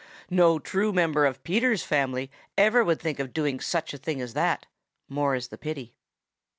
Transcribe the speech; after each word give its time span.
No 0.31 0.57
true 0.57 0.91
member 0.91 1.27
of 1.27 1.43
Peter's 1.43 1.83
family 1.83 2.31
ever 2.57 2.83
would 2.83 2.99
think 2.99 3.19
of 3.19 3.33
doing 3.33 3.59
such 3.59 3.93
a 3.93 3.99
thing 3.99 4.19
as 4.19 4.33
that, 4.33 4.65
more 5.07 5.35
is 5.35 5.49
the 5.49 5.59
pity. 5.59 5.93